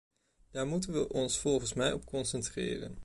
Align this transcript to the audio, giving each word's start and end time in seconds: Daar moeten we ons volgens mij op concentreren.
Daar 0.51 0.67
moeten 0.67 0.93
we 0.93 1.09
ons 1.09 1.37
volgens 1.39 1.73
mij 1.73 1.93
op 1.93 2.05
concentreren. 2.05 2.97